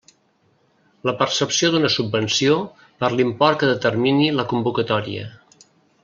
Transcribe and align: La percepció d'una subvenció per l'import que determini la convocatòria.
La 1.09 1.13
percepció 1.19 1.69
d'una 1.75 1.91
subvenció 1.97 2.57
per 3.03 3.11
l'import 3.19 3.61
que 3.65 3.69
determini 3.75 4.31
la 4.39 4.47
convocatòria. 4.55 5.29